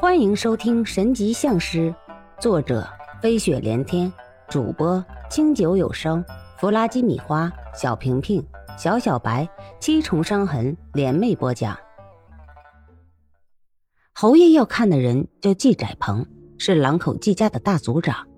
[0.00, 1.90] 欢迎收听《神级相师》，
[2.40, 2.88] 作者
[3.20, 4.12] 飞雪连天，
[4.48, 6.24] 主播清酒有声，
[6.56, 8.40] 弗拉基米花，小平平，
[8.78, 9.48] 小小白，
[9.80, 11.76] 七重伤痕联袂播讲。
[14.14, 16.24] 侯爷要看的人叫季载鹏，
[16.58, 18.28] 是狼口季家的大族长。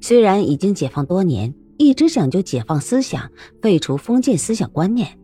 [0.00, 3.30] 虽然已经解放多年，一直讲究解放思想，
[3.62, 5.16] 废除封建思想观念，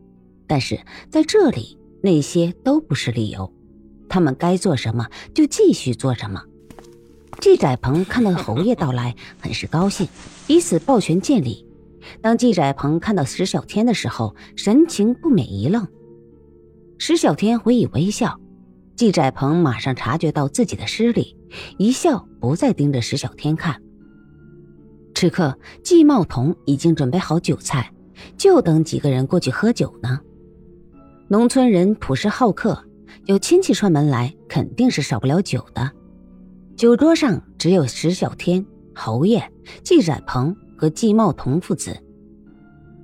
[0.47, 0.79] 但是
[1.11, 3.53] 在这里，那些都不是理由。
[4.13, 6.43] 他们该做什么就继续做什么。
[7.41, 10.07] 季载鹏看到侯爷到来，很是高兴，
[10.49, 11.67] 以此抱拳见礼。
[12.21, 15.89] 当季载鹏看到石小天的时候，神情不免一愣。
[16.99, 18.39] 石小天回以微笑，
[18.97, 21.35] 季载鹏马上察觉到自己的失礼，
[21.79, 23.81] 一笑，不再盯着石小天看。
[25.15, 27.91] 此刻，季茂彤已经准备好酒菜，
[28.37, 30.21] 就等几个人过去喝酒呢。
[31.29, 32.85] 农村人朴实好客。
[33.27, 35.91] 有亲戚串门来，肯定是少不了酒的。
[36.77, 39.49] 酒桌上只有石小天、侯爷、
[39.85, 41.97] 季载鹏和季茂同父子。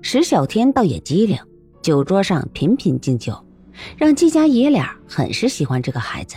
[0.03, 1.39] 石小天倒也机灵，
[1.83, 3.37] 酒桌上频频敬酒，
[3.97, 6.37] 让季家爷俩很是喜欢这个孩子。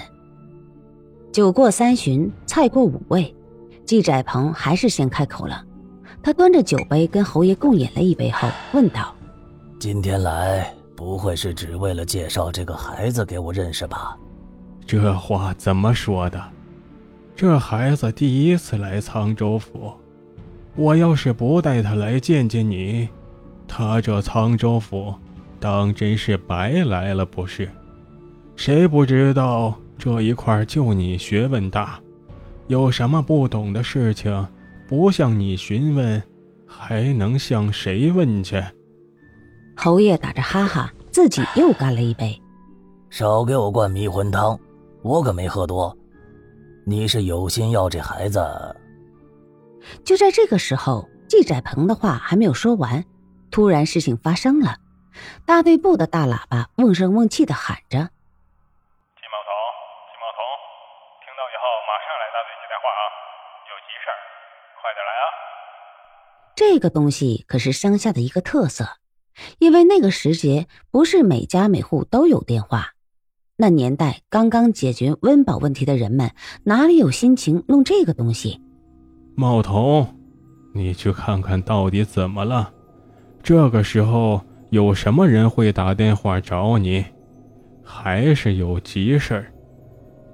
[1.31, 3.33] 酒过三巡，菜过五味，
[3.86, 5.66] 季载鹏还是先开口了。
[6.22, 9.16] 他端着酒杯跟侯爷共饮了一杯后，问道
[9.80, 14.16] ：“今天来？”不会是只为了介绍这个孩子给我认识吧？
[14.85, 16.39] 这话怎么说的？
[17.35, 19.91] 这孩子第一次来沧州府，
[20.75, 23.09] 我要是不带他来见见你，
[23.67, 25.11] 他这沧州府
[25.59, 27.67] 当真是白来了不是？
[28.55, 31.99] 谁不知道这一块就你学问大，
[32.67, 34.47] 有什么不懂的事情，
[34.88, 36.21] 不向你询问，
[36.67, 38.63] 还能向谁问去？
[39.83, 42.39] 侯爷打着哈哈，自己又干了一杯。
[43.09, 44.55] 少给我灌迷魂汤，
[45.01, 45.97] 我可没喝多。
[46.85, 48.39] 你是有心要这孩子？
[50.05, 53.03] 就在这个时候，季载鹏的话还没有说完，
[53.49, 54.77] 突然事情发生了。
[55.47, 57.97] 大队部的大喇叭瓮声瓮气的喊着
[59.17, 59.52] ：“季茂彤，
[60.05, 60.45] 季茂彤，
[61.25, 63.02] 听到以后马上来大队接电话啊，
[63.65, 64.14] 有急事儿，
[64.80, 65.25] 快点来啊！”
[66.55, 69.01] 这个东西可是乡下的一个特色。
[69.59, 72.93] 因为那个时节，不是每家每户都有电话。
[73.58, 76.31] 那年代刚刚解决温饱问题的人们，
[76.64, 78.59] 哪里有心情弄这个东西？
[79.36, 80.08] 茂童，
[80.73, 82.73] 你去看看到底怎么了？
[83.43, 84.41] 这个时候
[84.71, 87.05] 有什么人会打电话找你？
[87.83, 89.53] 还是有急事儿？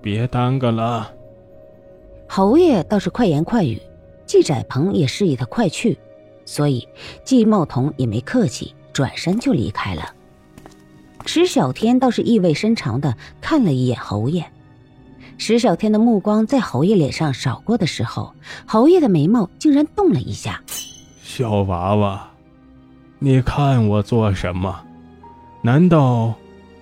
[0.01, 1.11] 别耽搁了。
[2.29, 3.81] 侯爷倒是快言快语，
[4.25, 5.97] 季载鹏也示意他快去，
[6.45, 6.87] 所以
[7.23, 8.73] 季茂童也没客气。
[8.97, 10.11] 转身就离开了。
[11.27, 14.43] 石小天倒是意味深长的看了一眼侯爷。
[15.37, 18.33] 石小天的目光在侯爷脸上扫过的时候，
[18.65, 20.59] 侯爷的眉毛竟然动了一下。
[21.21, 22.27] 小娃娃，
[23.19, 24.75] 你看我做什么？
[25.61, 26.33] 难道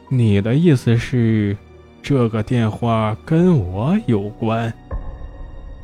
[0.07, 1.57] 你的意思是
[2.01, 4.73] 这个电话跟我有关？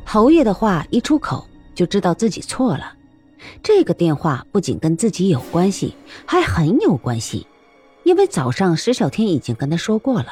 [0.06, 2.90] 侯爷的话一出口，就知道自己错了。
[3.62, 5.94] 这个电话不仅跟自己有关系，
[6.26, 7.46] 还很有关系，
[8.04, 10.28] 因为早上石小天已经跟他说过了。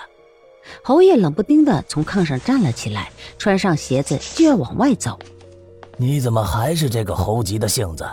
[0.85, 5.19] 侯爷冷不丁的从炕上站了起来，穿上鞋子就要往外走。
[5.97, 8.05] 你怎么还是这个猴急的性子？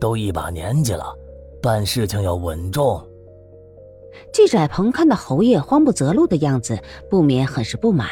[0.00, 1.06] 都一把年纪了，
[1.62, 3.02] 办事情要稳重。
[4.32, 6.78] 季载鹏看到侯爷慌不择路的样子，
[7.08, 8.08] 不免很是不满。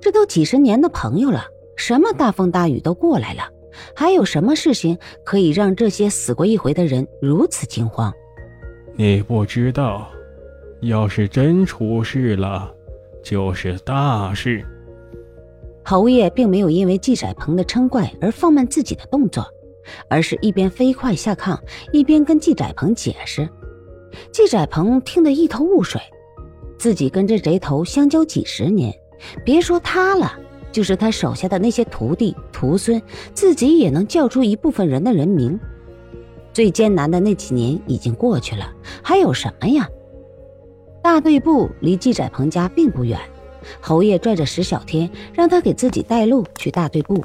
[0.00, 1.44] 这都几十年的朋友了，
[1.76, 3.48] 什么大风大雨都过来了。
[3.94, 8.12] 还有什么事情可以让这些死过一回的人如此惊慌？
[8.96, 10.10] 你不知道，
[10.80, 12.72] 要是真出事了，
[13.22, 14.64] 就是大事。
[15.84, 19.44] 侯爷并没有因为季载鹏的嗔怪而放慢自己的动作，
[20.08, 21.58] 而是一边飞快下炕，
[21.92, 23.48] 一边跟季载鹏解释。
[24.30, 26.00] 季载鹏听得一头雾水，
[26.78, 28.94] 自己跟这贼头相交几十年，
[29.44, 30.38] 别说他了。
[30.74, 33.00] 就是他手下的那些徒弟徒孙，
[33.32, 35.56] 自己也能叫出一部分人的人名。
[36.52, 39.88] 最艰难的那几年已经过去了，还有什么呀？
[41.00, 43.16] 大队部离季载鹏家并不远，
[43.80, 47.24] 侯爷拽着石小天，让他给自己带路去大队部。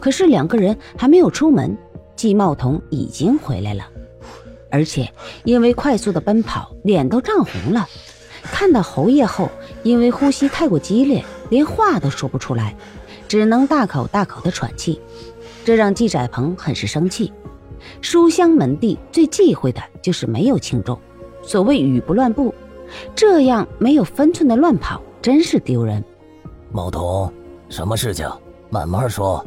[0.00, 1.78] 可是两个人还没有出门，
[2.16, 3.84] 季茂桐已经回来了，
[4.72, 5.08] 而且
[5.44, 7.86] 因为快速的奔跑，脸都涨红了。
[8.42, 9.48] 看到侯爷后，
[9.84, 11.24] 因为呼吸太过激烈。
[11.52, 12.74] 连话都说不出来，
[13.28, 14.98] 只能大口大口的喘气，
[15.66, 17.30] 这让季载鹏很是生气。
[18.00, 20.98] 书香门第最忌讳的就是没有轻重，
[21.42, 22.54] 所谓语不乱步，
[23.14, 26.02] 这样没有分寸的乱跑，真是丢人。
[26.70, 27.30] 毛童，
[27.68, 28.26] 什么事情？
[28.70, 29.44] 慢慢说。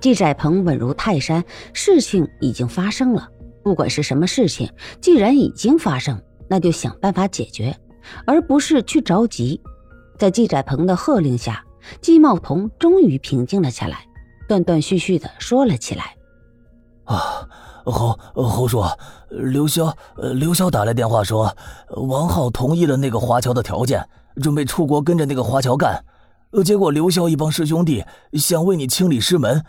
[0.00, 3.28] 季载鹏稳如泰山，事情已经发生了。
[3.62, 4.68] 不管是什么事情，
[5.00, 7.72] 既然已经发生，那就想办法解决，
[8.26, 9.60] 而不是去着急。
[10.22, 11.64] 在季窄鹏的喝令下，
[12.00, 14.06] 季茂桐终于平静了下来，
[14.46, 16.14] 断断续续的说了起来
[17.02, 17.44] ：“啊，
[17.84, 18.84] 侯侯叔，
[19.30, 19.92] 刘潇，
[20.34, 21.52] 刘潇打来电话说，
[21.88, 24.08] 王浩同意了那个华侨的条件，
[24.40, 26.04] 准备出国跟着那个华侨干。
[26.64, 28.04] 结果刘潇一帮师兄弟
[28.34, 29.64] 想为你清理师门。”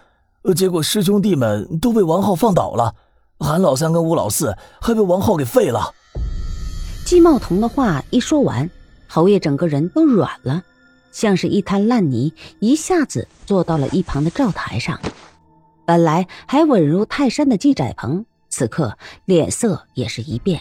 [0.46, 2.94] 呃，结果师兄弟们都被王浩放倒了，
[3.40, 5.92] 韩老三跟吴老四还被王浩给废了。
[7.08, 8.70] 季茂桐的话一说完，
[9.13, 10.63] 侯爷整个人都软了，
[11.12, 15.00] 像是一滩烂泥，一下子坐到了一旁的灶台上。
[15.86, 20.60] 本来还稳如泰山的季载鹏，此刻脸色也是一变。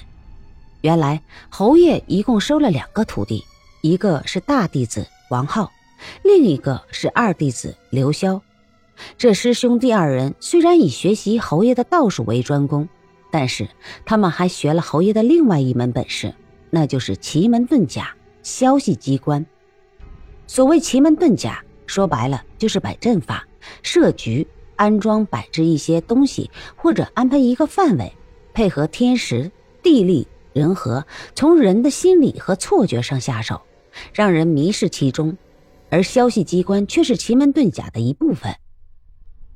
[0.82, 3.42] 原来侯爷一共收了两个徒弟，
[3.80, 5.72] 一个是大弟子王浩，
[6.22, 8.38] 另一个是二弟子刘潇。
[9.16, 12.86] 这师兄弟二人虽然以学习侯爷的道术为专攻，
[13.30, 13.66] 但是
[14.04, 16.34] 他们还学了侯爷的另外一门本事，
[16.68, 19.44] 那就是奇门遁甲、消息机关。
[20.46, 23.46] 所谓奇门遁甲，说白了就是摆阵法、
[23.82, 24.46] 设局、
[24.76, 28.12] 安装摆置一些东西，或者安排一个范围，
[28.52, 29.50] 配合天时、
[29.82, 33.60] 地利、人和，从人的心理和错觉上下手，
[34.12, 35.36] 让人迷失其中。
[35.88, 38.54] 而消息机关却是奇门遁甲的一部分。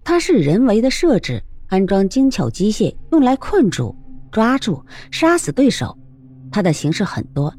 [0.04, 3.96] 它是人为的设置，安装精巧机械，用来困住、
[4.30, 5.96] 抓住、杀死对手。
[6.52, 7.52] 它的形式很多，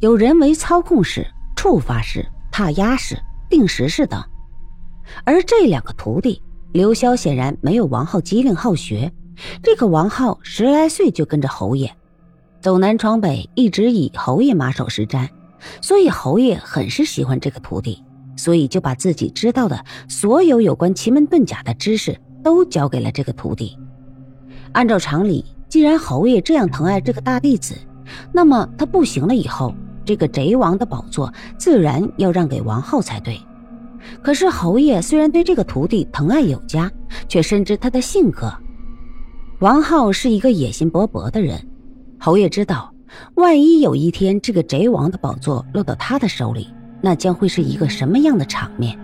[0.00, 1.26] 有人为操控式、
[1.56, 3.16] 触发式、踏压式、
[3.48, 4.22] 定时式等。
[5.24, 6.42] 而这两个徒弟，
[6.72, 9.12] 刘潇显然没有王浩机灵好学。
[9.62, 11.94] 这个王浩十来岁就跟着侯爷
[12.60, 15.28] 走南闯北，一直以侯爷马首是瞻，
[15.80, 18.02] 所以侯爷很是喜欢这个徒弟。
[18.34, 23.78] 所以就把自己知道的所有有关奇门遁甲的知识都交给了这个徒弟。
[24.72, 27.76] 按照常理，既然侯爷这样疼爱这个大弟子，
[28.32, 33.38] 那么他不行了以后，这个贼王的宝座自然要让给王浩才对。
[34.20, 36.90] 可是侯爷虽然对这个徒弟疼爱有加，
[37.28, 38.52] 却深知他的性格。
[39.60, 41.64] 王浩是一个野心勃勃的人，
[42.18, 42.92] 侯爷知道，
[43.34, 46.68] 万一有一天这个贼王的宝座落到他的手里。
[47.04, 48.96] 那将会是一个什么样的场面？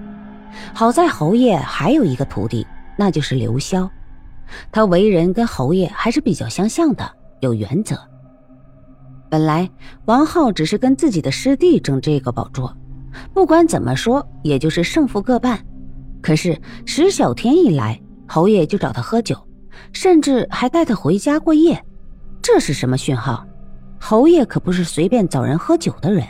[0.72, 2.64] 好在侯爷还有一个徒弟，
[2.96, 3.88] 那就是刘潇。
[4.70, 7.08] 他为人跟侯爷还是比较相像的，
[7.40, 7.96] 有原则。
[9.30, 9.68] 本来
[10.06, 12.76] 王浩只是跟自己的师弟争这个宝座，
[13.32, 15.58] 不管怎么说，也就是胜负各半。
[16.20, 19.36] 可是石小天一来，侯爷就找他喝酒，
[19.92, 21.82] 甚至还带他回家过夜。
[22.42, 23.46] 这是什么讯号？
[24.00, 26.24] 侯爷可不是随便找人喝酒的人。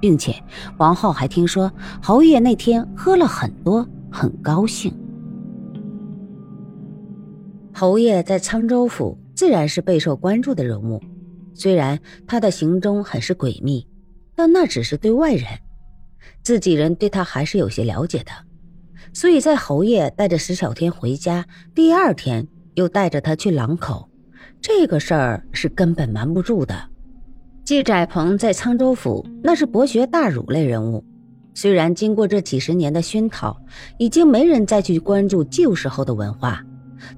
[0.00, 0.32] 并且，
[0.76, 4.96] 王浩还听说侯爷那天喝了很多，很高兴。
[7.74, 11.02] 侯爷在沧州府自然是备受关注的人物，
[11.54, 13.86] 虽然他的行踪很是诡秘，
[14.34, 15.44] 但那只是对外人，
[16.42, 18.30] 自己人对他还是有些了解的。
[19.12, 24.08] 所以在侯爷带着石小天回家，第二天又带着他去狼口，
[24.60, 26.74] 这个事儿是根本瞒不住的。
[27.64, 31.04] 季窄鹏在沧州府那是博学大儒类人物，
[31.54, 33.56] 虽然经过这几十年的熏陶，
[33.98, 36.64] 已经没人再去关注旧时候的文化，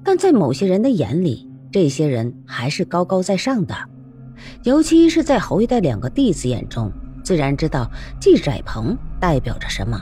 [0.03, 3.75] 但在某些人的眼里，这些人还是高高在上的。
[4.63, 6.91] 尤其是在侯爷的两个弟子眼中，
[7.23, 10.01] 自然知道季窄鹏代表着什么，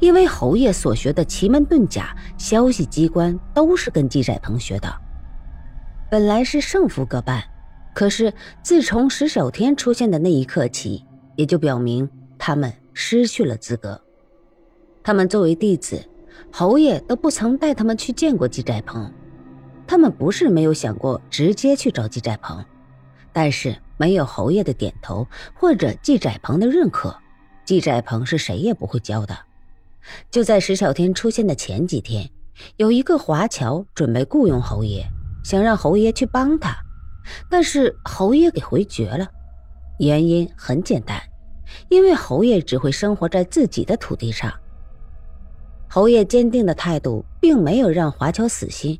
[0.00, 4.92] 因为侯爷所学的奇门遁甲、消息机关都是跟季窄鹏学的。
[6.10, 7.42] 本来是胜负各半。
[7.94, 11.02] 可是，自从石小天出现的那一刻起，
[11.34, 12.06] 也就表明
[12.36, 13.98] 他们失去了资格。
[15.02, 16.06] 他们作为弟子，
[16.52, 19.10] 侯爷都不曾带他们去见过季寨鹏。
[19.86, 22.62] 他们不是没有想过直接去找季寨鹏，
[23.36, 27.14] 但是没有侯爷的点头或者季寨鹏的认可，
[27.66, 29.36] 季寨鹏是谁也不会教的。
[30.30, 32.30] 就在石小天出现的前几天，
[32.78, 35.06] 有一个华侨准备雇佣侯爷，
[35.44, 36.74] 想让侯爷去帮他。
[37.50, 39.28] 但是侯爷给回绝了，
[39.98, 41.20] 原因很简单，
[41.90, 44.50] 因为侯爷只会生活在自己的土地上。
[45.90, 48.98] 侯爷坚定的态度并没有让华侨死心，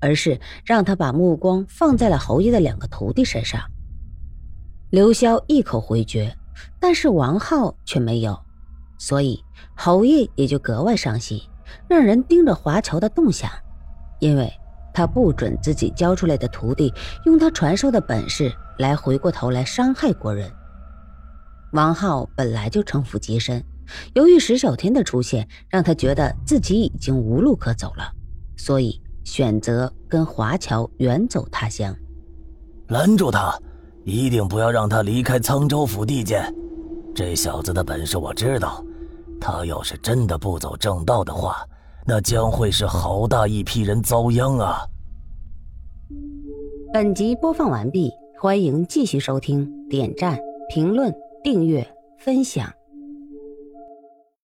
[0.00, 3.60] 而是让他把目光放在了侯爷的两个徒弟身上。
[4.90, 6.36] 刘潇一口回绝，
[6.80, 8.38] 但是王浩却没有，
[8.98, 9.42] 所以
[9.74, 11.40] 侯爷也就格外伤心，
[11.88, 13.50] 让人盯着华侨的动向，
[14.20, 14.52] 因为。
[14.94, 16.90] 他不准自己教出来的徒弟
[17.26, 20.50] 用他传授的本事来回过头来伤害国人。
[21.72, 23.62] 王浩本来就城府极深，
[24.14, 28.10] 由于石小天的出现，让他觉得自己已经无路可走了，
[28.56, 31.94] 所以选择跟华侨远走他乡。
[32.88, 33.54] 拦住他，
[34.06, 36.40] 一定不要让他离开沧州府地界。
[37.12, 38.80] 这小子的本事我知道，
[39.40, 41.66] 他要是真的不走正道的话，
[42.06, 44.86] 那将会是好大一批人遭殃啊！
[46.92, 50.38] 本集播放完毕，欢迎继续收听，点赞、
[50.70, 51.84] 评论、订阅、
[52.16, 52.72] 分享。